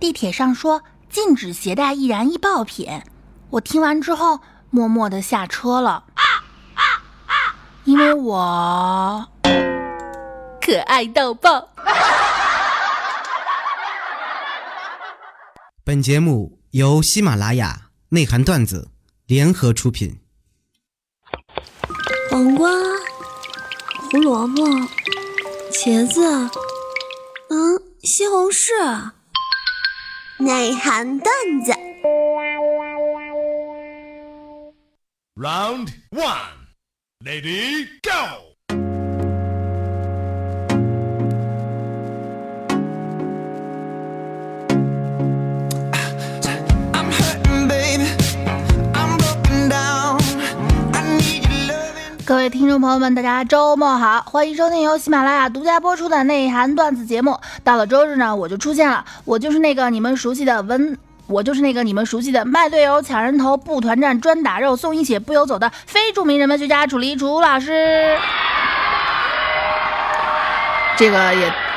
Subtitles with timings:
[0.00, 3.02] 地铁上说禁止携带易燃易爆品。
[3.50, 4.40] 我听完之后，
[4.70, 6.22] 默默的下车了，啊
[6.74, 6.82] 啊
[7.26, 7.34] 啊
[7.84, 9.28] 因为我
[10.60, 11.70] 可爱到爆。
[15.82, 18.90] 本节目由喜马拉雅内涵段子
[19.26, 20.20] 联合出品。
[22.30, 22.70] 黄瓜、
[24.10, 24.62] 胡萝卜、
[25.72, 26.22] 茄子，
[27.48, 29.12] 嗯，西红柿，
[30.38, 31.34] 内涵段
[31.64, 31.72] 子。
[35.36, 36.68] Round one,
[37.24, 38.57] lady, go.
[52.28, 57.40] 各位听众朋友们，大家周末好，欢迎收听由喜马拉雅独家播出的内涵段子节目。
[57.64, 68.18] 到了周日呢，我就出现了，我就是那个你们熟悉的文，我就是那个你们熟悉的卖队友、抢人头、不团战、专打肉、送一血不游走的非著名人文学家楚离楚老师。
[70.98, 71.67] 这个也。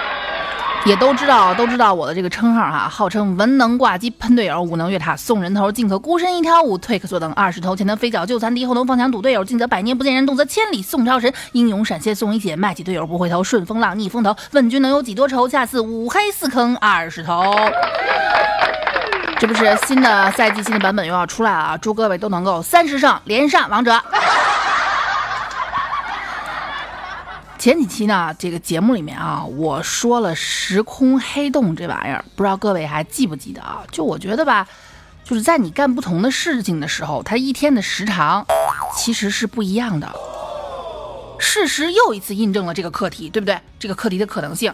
[0.84, 15.48] 也都知道，都知道我的这个称号哈，号称文能挂机喷队友，武能越塔送人头，进可孤身一挑五，退可坐等二十头，前能飞脚救残敌，后能放墙堵队友，进则百年不见人，动则千里送超神，英勇闪现送一血，卖起队友不回头，顺风浪逆风头，问君能有几多愁？
[15.48, 17.54] 下次五黑四坑二十头。
[19.38, 21.78] 这不是新的赛季新的版本又要出来了啊！
[21.78, 24.00] 祝各位都能够三十胜连上王者。
[27.62, 33.84] 前几期呢，这个节目里面啊，我说了时空黑洞这玩意儿，不知道各位还记不记得啊？
[33.92, 34.68] 就我觉得吧，
[35.24, 38.44] 就是在你干不同的事情的时候，它一天的时长
[38.98, 40.12] 其实是不一样的。
[41.38, 43.62] 事实又一次印证了这个课题，对不对？
[43.78, 44.74] 这个课题的可能性，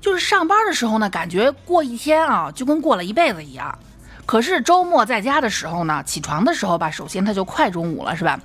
[0.00, 3.78] 就是上班的时候呢，感觉过一天啊，就跟过了一辈子一样。
[4.24, 8.40] 可是周末在家的时候呢，起床的时候吧，首先它就快中午了，是吧？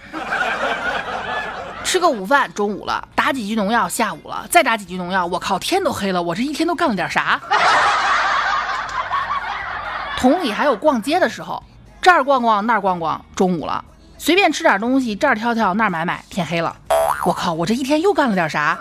[1.85, 6.21] 吃个午饭，中午了；打几局农药，下午了；再打几局农药，我靠，天都黑了。
[6.21, 7.39] 我这一天都干了点啥？
[10.17, 11.61] 同理，还有逛街的时候，
[12.01, 13.83] 这儿逛逛，那儿逛逛，中午了；
[14.17, 16.75] 随便吃点东西，这儿挑挑，那儿买买，天黑了。
[17.23, 18.77] 我靠，我这一天又干了点啥？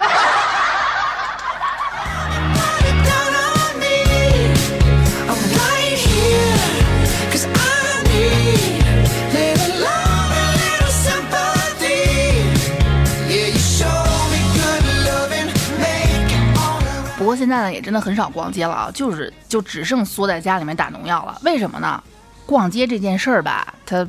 [17.45, 21.39] 现在呢也真的很少逛街了啊，就是就只剩缩在家里面打农药了。
[21.45, 22.03] 为什么呢？
[22.47, 24.09] 逛街这件事儿吧，它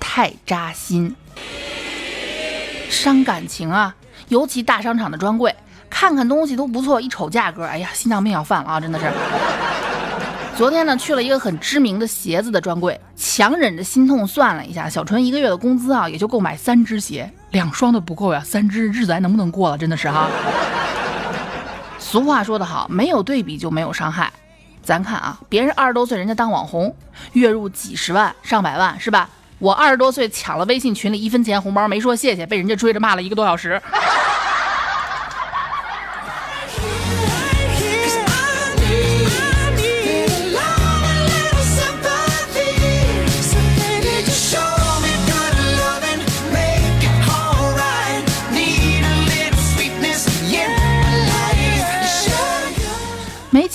[0.00, 1.14] 太扎心，
[2.88, 3.94] 伤感情啊。
[4.28, 5.54] 尤其大商场的专柜，
[5.90, 8.80] 看看东西都不错，一瞅价格，哎呀，心脏病要犯了啊！
[8.80, 9.04] 真的是。
[10.56, 19.76] 昨天呢去了一个很知名的鞋子的专柜，强忍着心痛算了一下，小纯一个月的工资啊，也就够买三只鞋，两双都不够呀，三只日子还能不能过了？
[19.76, 20.30] 真的是哈。
[22.08, 24.32] 俗话说得好，没有对比就没有伤害。
[24.80, 26.94] 咱看啊，别人二十多岁，人家当网红，
[27.32, 29.28] 月入几十万、上百万，是吧？
[29.58, 33.82] 我二十多岁抢了微信群里一分钱红包，没说谢谢，被人家追着骂了一个多小时。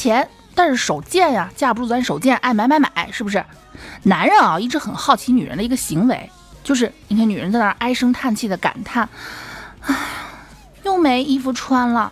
[0.01, 3.45] 钱，但是手贱呀，架不住咱手贱，爱买买买，是不是？
[4.01, 6.27] 男人啊，一直很好奇女人的一个行为，
[6.63, 9.07] 就是你看女人在那唉声叹气的感叹，
[9.81, 9.95] 唉，
[10.81, 12.11] 又没衣服穿了。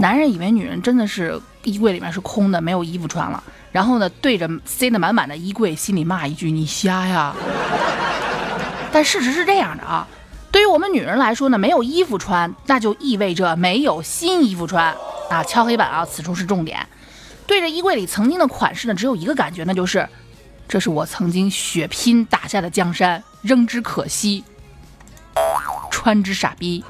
[0.00, 3.40] 男人以为女人真的是衣柜里面是空的，没有衣服穿了，
[3.70, 7.32] 然后呢，对着塞得满满的衣柜，心里骂一句：“你瞎呀！”
[8.90, 10.04] 但事实是这样的啊，
[10.50, 14.92] 对于我们女人来说呢，没有衣服穿，那就意味着没有新衣服穿。
[15.32, 16.04] 啊，敲黑板啊！
[16.04, 16.86] 此处是重点。
[17.46, 20.08] 对着衣柜里曾经的款式呢，只有一个感觉，那就是
[20.68, 24.44] 这是我曾经血拼打下的江山，扔之可惜，
[25.90, 26.84] 穿之傻逼。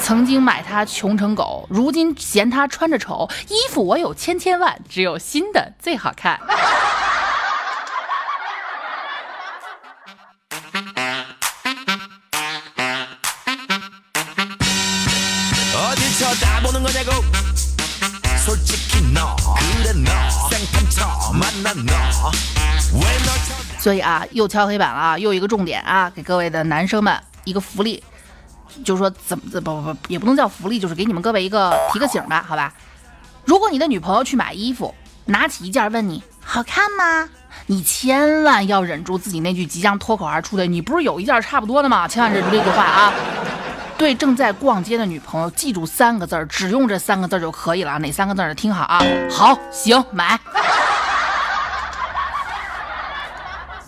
[0.00, 3.28] 曾经买它穷成狗，如今嫌它穿着丑。
[3.48, 6.38] 衣服我有千千万，只有新的最好看。
[23.84, 27.14] 所以啊，又敲黑板了啊，又一个重点啊，给各位的男生们
[27.44, 28.02] 一个福利，
[28.82, 32.72] 就是说怎么怎不不不，也不能叫福利，就是给你们各位一个提个醒吧，好吧？
[33.44, 34.94] 如果你的女朋友去买衣服，
[35.26, 37.28] 拿起一件问你好看吗？
[37.66, 43.12] 你千万要忍住自己那句即将脱口而出的“你不是有一件差不多的吗？”千万忍住这句话啊！
[43.98, 47.98] 对正在逛街的女朋友，记住三个字儿，只用这三个字儿就可以了。
[47.98, 48.54] 哪三个字儿？
[48.54, 49.04] 听好啊！
[49.30, 50.40] 好，行，买。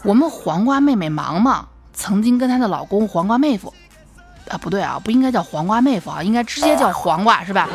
[0.06, 3.74] 我们黄瓜妹妹忙忙曾经跟她的老公黄瓜妹夫，
[4.48, 7.68] 啊，不对啊，不应该叫黄瓜妹夫啊，应该直接叫黄瓜是吧？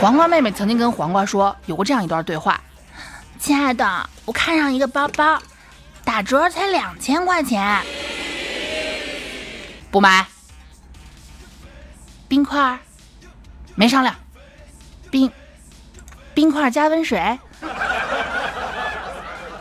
[0.00, 2.58] 黄瓜妹妹曾经跟黄瓜说，有过这样一段对话
[3.38, 5.38] ：“亲爱的，我看上一个包包，
[6.02, 7.82] 打折才两千块钱，
[9.90, 10.26] 不买。
[12.26, 12.78] 冰块，
[13.74, 14.14] 没商量，
[15.10, 15.30] 冰
[16.32, 17.38] 冰块加温水，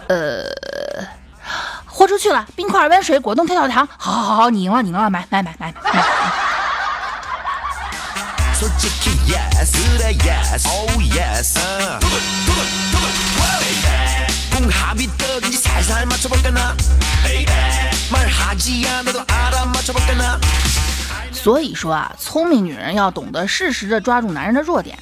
[0.07, 0.45] 呃，
[1.85, 5.73] 豁出去了，冰块、温水果冻、跳跳糖，好好好好，你赢了，你赢了，买买买买。
[21.33, 24.97] 所以说啊，聪明女人要懂得适时的抓住男人的弱点。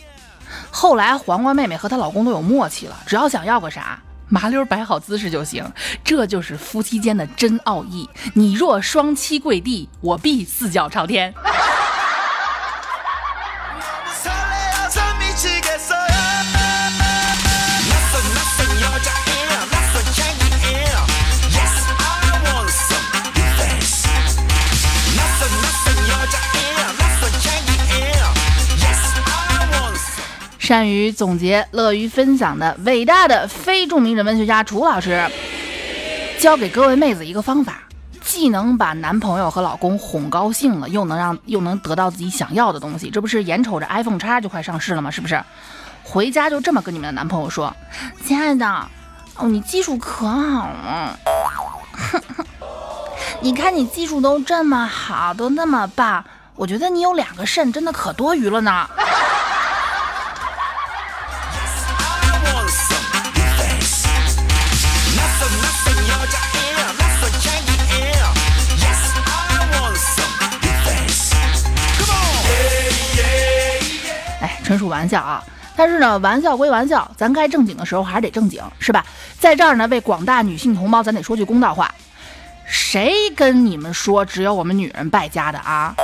[0.71, 4.00] 后来黄瓜妹妹和她老公都有默契了，只要想要个啥。
[4.33, 5.63] 麻溜摆好姿势就行。
[6.03, 8.09] 这就是夫妻间的真奥义。
[8.33, 11.31] 你若双膝跪地，我必四脚朝天。
[30.63, 35.30] 善于总结、乐于分享的伟大的非著名人文学家楚老师，
[36.39, 37.83] 教给各位妹子一个方法，
[38.21, 43.10] 既能把男朋友和老公哄高兴了，又能让又能得到自己想要的东西。
[43.10, 45.12] 这不是眼瞅着 iPhone 叉就快上市了吗？
[45.12, 45.44] 是不是？
[46.01, 47.75] 回家就这么跟你们的男朋友说
[48.25, 48.66] ：“亲爱的，
[49.36, 51.19] 哦，你技术可好了，
[53.44, 56.24] 你看你技术都这么好，都那么棒，
[56.56, 58.89] 我觉得你有两个肾真的可多余了呢。”
[74.88, 75.44] 玩笑啊。
[75.75, 79.03] 但是呢，玩笑归玩笑，咱该正经的时候还是得正经，是吧？
[79.39, 81.91] 在这儿呢，为广大女性同胞，咱得说句公道话，
[82.65, 85.95] 谁跟你们说只有我们女人败家的啊？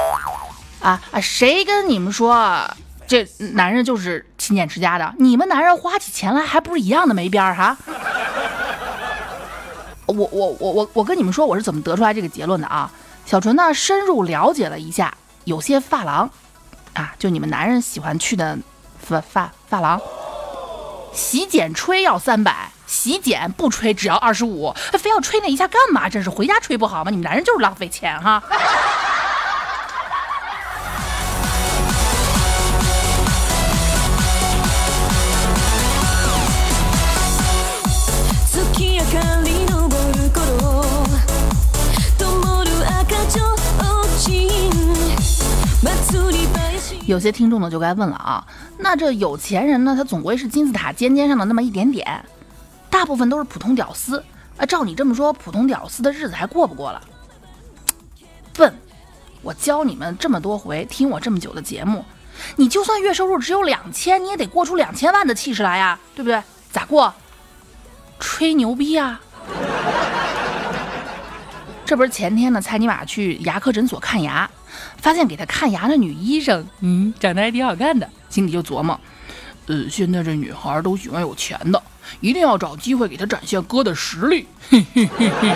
[0.82, 1.20] 啊啊！
[1.20, 2.68] 谁跟你们说
[3.06, 5.14] 这男人就是勤俭持家的？
[5.20, 7.78] 你们男人花起钱来还不是一样的没边儿哈？
[10.08, 12.90] 我我我我我跟你们说我是怎么得出来这个结论的啊？
[13.26, 16.28] 小纯呢深入了解了一下，有些发廊
[16.95, 18.59] 啊，就你们男人喜欢去的
[18.99, 20.01] 发发发廊，
[21.13, 26.09] 洗剪吹要三百，洗剪不吹只要二十五，非要吹那一下干嘛？
[26.09, 27.11] 真是回家吹不好吗？
[27.11, 28.43] 你们男人就是浪费钱哈。
[39.15, 39.47] 月明
[40.33, 40.49] かり
[42.19, 42.29] 昇
[46.29, 46.45] る
[47.09, 48.47] 頃灯る赤ちょうちん祭り林有些听众呢就该问了啊，
[48.79, 52.25] 那这有钱人呢，他总归是金字塔尖尖上的那么一点点，
[52.91, 54.23] 大部分都是普通屌丝
[54.57, 54.67] 啊。
[54.67, 57.01] 照你这么说，普通屌丝的日子还过不过了？
[58.53, 58.75] 笨！
[59.43, 62.05] 我教你们这么多回，听我这么久的节目，
[62.57, 66.43] 你就算月收入只有两千，你也得过出两千万的气势来呀，对不对？
[66.73, 67.13] 咋过？
[68.19, 69.21] 吹牛逼啊！
[71.85, 74.51] 这不是前天呢，蔡尼玛去牙科诊所看牙，
[74.98, 79.00] 发现给他看牙的女医生，嗯，长得还挺好看的，心里就琢磨，
[79.68, 81.82] 呃，现在这女孩都喜欢有钱的，
[82.22, 84.48] 一定要找机会给她展现哥的实力。
[84.70, 85.56] 嘿嘿嘿嘿。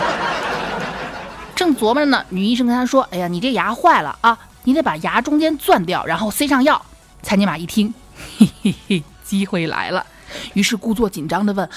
[1.55, 6.83] 正琢磨着呢，女医生跟他说：“哎呀，你这牙坏了啊，你得把牙中间钻掉，然后塞上药。”
[7.21, 7.93] 蔡尼玛一听，
[8.37, 10.05] 嘿嘿嘿，机会来了，
[10.55, 11.69] 于是故作紧张地问：“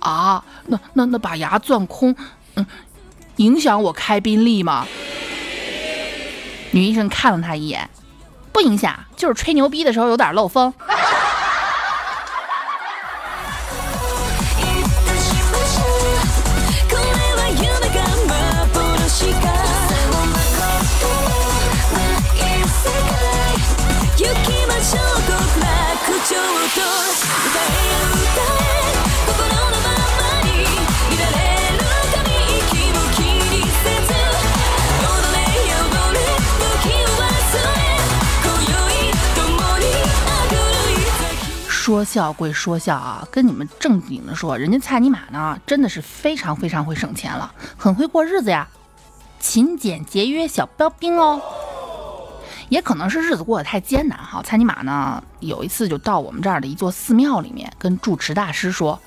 [0.00, 2.14] 啊，那那那把牙钻空，
[2.56, 2.66] 嗯，
[3.36, 4.84] 影响我开宾利吗？”
[6.70, 7.88] 女医生看了他一眼，
[8.52, 10.72] 不影响，就是吹牛逼的时候有点漏风。
[24.20, 24.58] 言って
[41.88, 48.68] 说笑归说笑啊，跟你们正经的说，人家蔡尼玛呢，真的是非常非常会省钱了，很会过日子呀，
[49.40, 51.40] 勤俭节约小标兵哦。
[52.68, 59.00] 也可能是日子过得太艰难哈，蔡尼玛呢有一次就到我们这儿的一座寺庙里面，跟住持大师说：“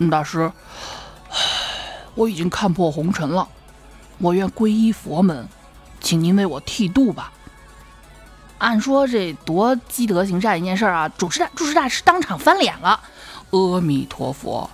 [0.00, 0.50] 嗯，大师，
[2.14, 3.46] 我已经看破红尘了，
[4.16, 5.46] 我愿皈依佛门，
[6.00, 7.30] 请您为我剃度吧。”
[8.58, 12.98] 按说这多积德行善一件事儿啊，主持大主持大师当场翻脸了。
[13.50, 14.68] 阿弥陀佛，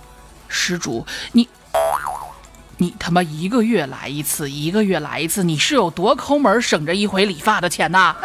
[0.47, 1.47] 施主你
[2.77, 8.15] 你他妈一个月来一次，一个月来一次，你是有多抠门，省着一回理发的钱呐？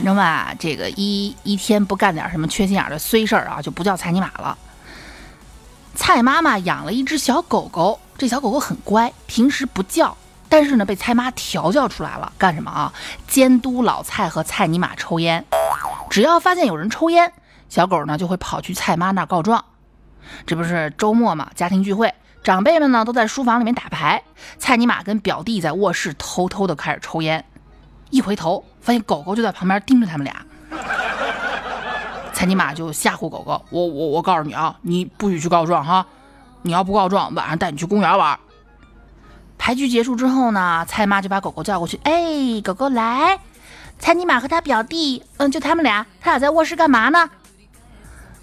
[0.00, 4.56] 反正吧，这个一一天不干点什么缺心眼的衰事儿啊，就不叫蔡尼玛了。
[5.94, 10.16] 蔡妈妈养了一只小狗狗，这小狗狗很乖，平时不叫，
[10.48, 12.90] 但是呢，被蔡妈调教出来了，干什么啊？
[13.28, 15.44] 监督老蔡和蔡尼玛抽烟。
[16.08, 17.30] 只要发现有人抽烟，
[17.68, 19.62] 小狗呢就会跑去蔡妈那儿告状。
[20.46, 24.22] 这不是周末嘛，家庭聚会，长辈们呢都在书房里面打牌，
[24.58, 27.44] 蔡尼玛跟表弟在卧室偷偷的开始抽烟。
[28.08, 30.34] 一回头，发现狗狗就在旁边盯着他们俩。
[32.32, 36.06] 蔡尼玛就吓唬狗狗：“我我我告诉你啊，你不许去告状哈！
[36.62, 38.38] 你要不告状，晚上带你去公园玩。”
[39.58, 43.38] 牌局结束之后呢，蔡妈就把狗狗叫过去：“哎，狗狗来，
[43.98, 47.28] 蔡尼玛和他表弟，嗯，就他们俩，他俩在卧室干嘛呢？”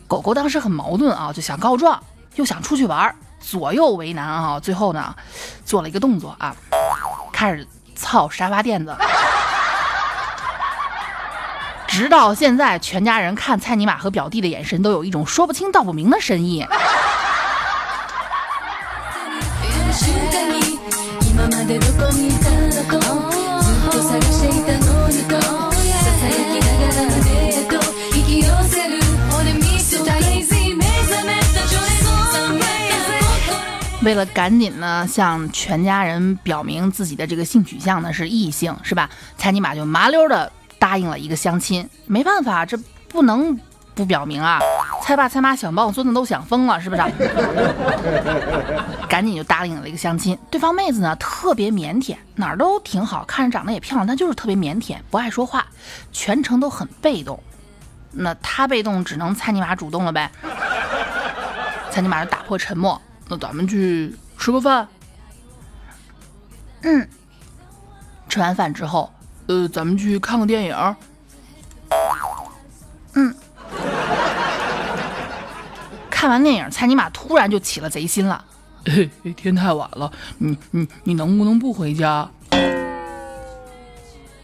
[0.08, 2.00] 狗狗当时很矛盾啊，就想告状，
[2.36, 4.60] 又想出去玩，左右为难啊。
[4.60, 5.15] 最后呢，
[5.65, 6.56] 做了一个动作啊，
[7.34, 8.96] 开始操沙发垫子。
[11.88, 16.65] 直到现在，全家人看蔡尼玛和表弟的眼神都有一种说不清道不明的深意。
[34.03, 39.10] 为了赶紧呢向全家人表明自己的这个性取向呢是异性，是吧？
[39.38, 40.50] 蔡尼玛就麻溜的。
[40.79, 42.77] 答应了一个相亲，没办法，这
[43.10, 43.60] 不能
[43.96, 44.60] 不表明啊！
[45.03, 47.01] 猜爸猜妈想抱孙子都想疯了，是不是？
[49.07, 50.38] 赶紧就答应了一个相亲。
[50.51, 55.65] 对方妹子呢特别腼腆，哪儿都挺好看，着长得也漂亮，但就是特别腼腆，不爱说话，
[56.12, 57.41] 全程都很被动。
[58.12, 60.29] 那他被动，只能猜尼玛主动了呗。
[61.89, 64.88] 猜尼玛就打破沉默，那咱们去吃个饭。
[66.81, 67.10] 嗯，
[68.29, 69.12] 吃完饭之后。
[69.47, 70.95] 呃，咱们去看个电影。
[73.13, 73.33] 嗯，
[76.09, 78.43] 看完电影，蔡尼玛突然就起了贼心了。
[78.85, 82.29] 嘿，天太晚了，你你你能不能不回家？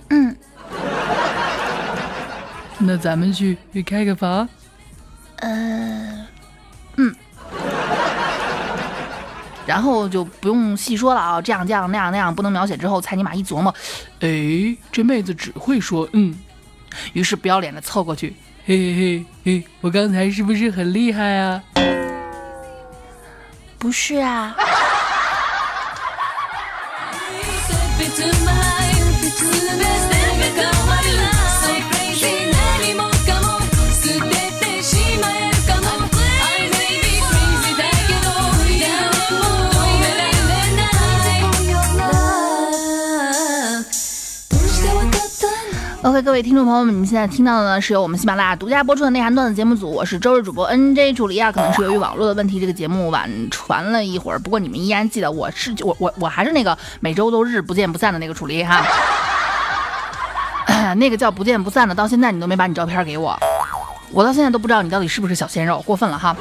[0.10, 0.36] 嗯，
[2.80, 4.48] 那咱们去开个房。
[9.74, 12.78] 然后就不用细说了啊，这样这样那样那样，不能描写。
[12.78, 13.74] 之后蔡尼玛一琢磨，
[14.20, 16.36] 哎，这妹子只会说嗯，
[17.14, 18.36] 于是不要脸的凑过去，
[18.68, 21.64] 嘿嘿嘿嘿，我刚才是不是很厉害啊？
[23.80, 24.56] 不是啊。
[46.14, 51.52] OK，各位听众朋友们，你们现在听到的呢是由我们喜马拉雅独家播出的内涵段子节目组，我是周日主播 NJ 助理啊。
[51.52, 58.86] 可能是由于网络的问题，这个节目晚传了一会儿，不过你们依然记得我是我我我还是那个每周都日不见不散的那个楚离哈。
[60.98, 63.36] 那个叫不见不散的，到现在你都没把你照片给我，
[64.12, 66.36] 我到现在都不知道你到底是不是小鲜肉，过分了哈。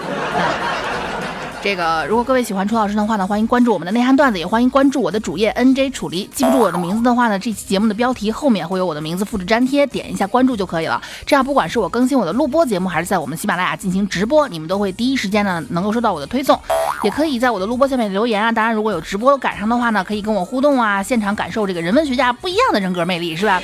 [1.63, 6.25] 这个，如果各位喜欢楚老师的话呢，欢迎关注我们的内涵段子，也欢迎关注我的主页 NJ 楚离。
[6.35, 11.01] 记不住我的名字的话呢，这期节目的标题后面会有我的名字复制粘贴，点一下关注就可以了。
[11.25, 16.59] 这样不管是我更新我的录播节目，还是在我们喜马拉雅进行直播，你们都会第一时间呢能够收到我的推送。
[17.05, 23.63] 也可以在我的录播下面留言啊，当然如果有直播赶上的话呢，可以跟我互动啊，现场感受这个人文学家不一样的人格魅力，是吧？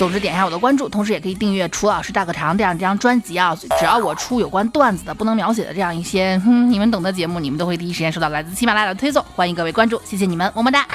[0.00, 3.54] 总之点一下我的关注，同时也可以订阅楚老师大课堂这样这张专辑啊。
[3.78, 9.22] 只要我出有关段子的不能描写的这样一些，哼，你们懂的节目，你们都会第一时间收到来自喜马拉雅的推送。
[9.36, 10.86] 欢迎各位关注，谢谢你们，么么哒。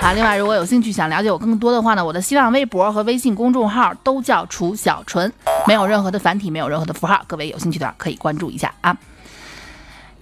[0.00, 5.30] 啊，另外，如果有兴趣想了解我更多的话呢，我的新浪微博和微信公众号都叫楚小纯，
[5.66, 8.96] 没有任何的繁体，没有任何的符号，各位有兴趣的可以关注一下啊。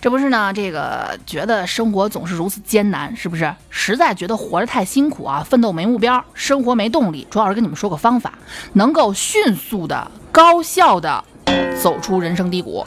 [0.00, 3.54] 这不是呢，这个觉得生活总是如此艰难，是不是？
[3.68, 7.26] 实在觉得活着太辛苦啊，奋斗没目标，生活没动力。
[7.30, 8.32] 主要是跟你们说个方法，
[8.72, 11.22] 能够迅速的、高效的
[11.82, 12.86] 走出人生低谷。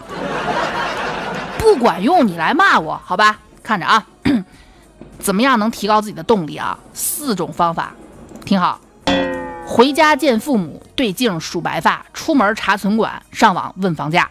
[1.59, 3.37] 不管用，你来骂我，好吧？
[3.61, 4.03] 看着啊。
[5.19, 6.77] 怎么样能提高自己的动力啊？
[6.95, 7.93] 四种方法，
[8.43, 8.81] 听好：
[9.67, 14.27] 回家见父母，对镜数白发，出门查存款，上网问房价。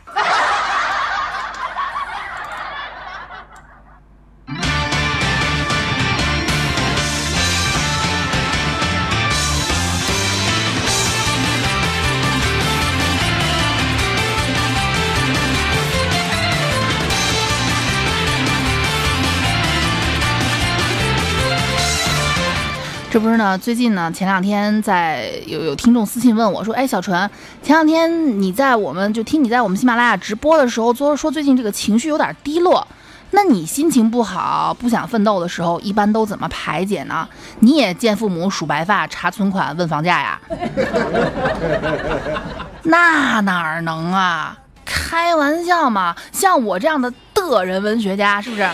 [23.12, 23.59] 这不是呢？
[23.59, 27.28] 最近呢，前两天在有有听众私信问我说：“哎，小纯，
[27.62, 32.88] 前两天你在我们就听你在我们喜马拉雅直播的时候，说说最近这个情绪有点低落。
[33.33, 37.28] 那你心情不好、不想奋斗的时候，一般都怎么排解呢？
[37.59, 40.40] 你也见父母、数白发、查存款、问房价呀？
[42.85, 44.57] 那哪能啊？
[44.87, 46.16] 开玩笑嘛！
[46.33, 48.66] 像我这样的的人文学家，是不是？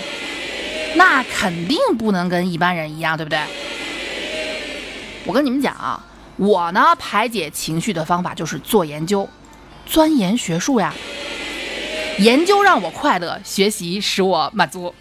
[0.95, 3.41] 那肯定不能跟一般人一样，对不对？”
[5.29, 6.03] 我跟你们讲啊，
[6.37, 9.29] 我呢排解情绪的方法就是做研究，
[9.85, 10.95] 钻研学术呀。
[12.17, 14.95] 研究让我快乐，学习使我满足。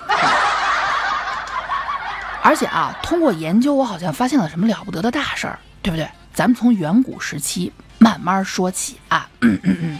[2.43, 6.05] 而且啊，通过研究，我好像发现了什么了不得的大事儿，对不对？
[6.33, 9.29] 咱们从远古时期慢慢说起啊。
[9.39, 9.99] 嗯嗯嗯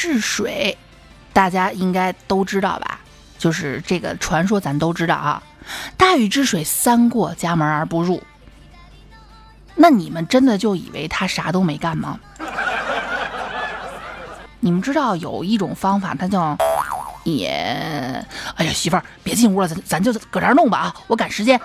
[0.00, 0.78] 治水，
[1.30, 3.00] 大家应该都知道吧？
[3.36, 5.42] 就是这个传说，咱都知道啊。
[5.98, 8.22] 大禹治水，三过家门而不入。
[9.74, 12.18] 那你们真的就以为他啥都没干吗？
[14.60, 16.56] 你们知道有一种方法，它叫
[17.24, 18.24] 也……
[18.56, 21.60] 哎呀，媳妇儿，别进屋了，咱咱就搁这儿弄吧啊，我赶时间。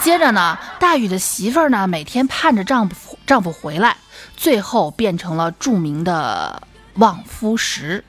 [0.00, 3.94] 接着呢，大禹的媳妇儿呢，每天盼着丈夫丈夫回来，
[4.36, 6.62] 最后变成了著名的
[6.94, 8.04] 望夫石。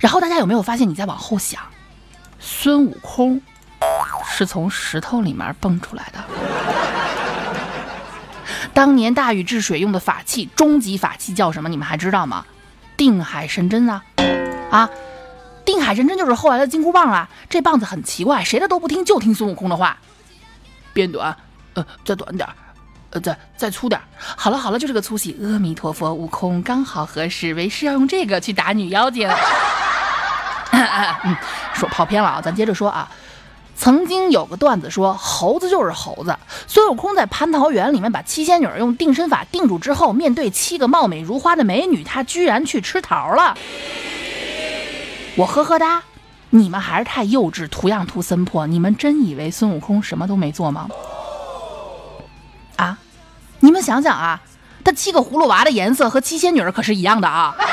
[0.00, 0.88] 然后大家有没有发现？
[0.88, 1.60] 你再往后想，
[2.38, 3.40] 孙悟空
[4.28, 6.24] 是从石头里面蹦出来的。
[8.74, 11.68] 当年大禹治水用的法器，终极法器叫什么？
[11.68, 12.44] 你们还知道吗？
[12.96, 14.02] 定海神针啊！
[14.70, 14.90] 啊，
[15.64, 17.28] 定海神针就是后来的金箍棒啊。
[17.48, 19.96] 这棒子很奇怪，谁的都不听，就听孙悟空的话。
[20.92, 21.36] 变短，
[21.74, 22.54] 呃，再短点儿，
[23.10, 24.00] 呃，再再粗点。
[24.18, 25.36] 好了好了，就这个粗细。
[25.42, 29.28] 阿弥陀佛，悟空刚好合适，为师要用这个去打女妖精。
[30.72, 31.36] 嗯，
[31.74, 33.10] 说跑偏了啊，咱接着说啊。
[33.76, 36.36] 曾经有个段子说，猴子就是猴子。
[36.66, 43.56] 孙悟空在蟠桃园里面把七仙女用定身法定住之后，面对七个貌美如花的美女，他居然去吃桃了。
[45.34, 46.02] 我呵呵哒，
[46.50, 48.66] 你们还是太幼稚，图样图森破。
[48.66, 50.86] 你们真以为孙悟空什么都没做吗？
[53.60, 54.40] 你们想想啊，
[54.84, 57.54] 他七个葫芦娃的颜色和七仙女可是一样的啊。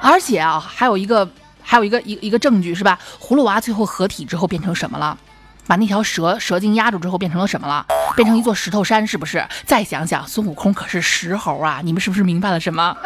[0.00, 1.28] 而且啊，还有一个，
[1.62, 2.98] 还有一个一一个证据是吧？
[3.20, 5.18] 葫芦娃最后合体之后变成什么了？
[5.66, 7.84] 把那条蛇蛇精压住之后变成了什么了？
[8.14, 9.44] 变成一座石头山，是不是？
[9.64, 11.80] 再想想，孙悟空可是石猴啊！
[11.82, 12.96] 你们是不是明白了什么？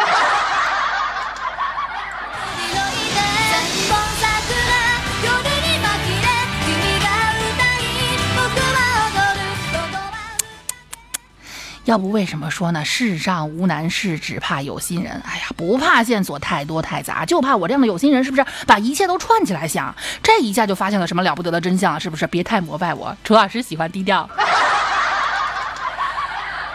[11.91, 12.85] 要不为什么说呢？
[12.85, 15.21] 世上无难事，只怕有心人。
[15.27, 19.93] 哎呀，不怕线索太多太杂，就怕我这样的有心人，是不是把一切都串起来想？
[20.23, 22.25] 这一下就发现了什么了不得的真相了，是不是？
[22.29, 24.31] 别太膜拜我，楚老师喜欢低调。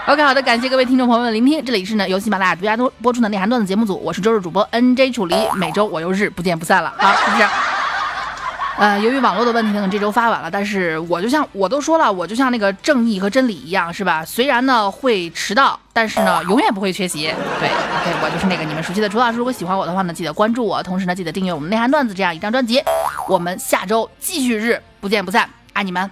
[0.08, 7.47] OK，好的，感谢各位听众朋友们的聆听，这里是呢由喜马拉雅独家播播出的内涵段子节目组，我是周日主播 NJ 楚离，每周我又日不见不散了，好，是不是？
[8.77, 14.25] 呃，由于网络的问题，可能这周发晚了，但是我就像我都说了，我就像那个正义和真理一样，是吧？
[14.25, 17.23] 虽然呢会迟到，但是呢永远不会缺席。
[17.59, 19.38] 对，OK，我就是那个你们熟悉的楚老师。
[19.38, 22.83] 如果喜欢我的话呢，记得关注我，同时呢记得订阅我们内涵段子这样一张专辑。
[23.29, 26.11] 我们下周继续日不见不散，爱你们。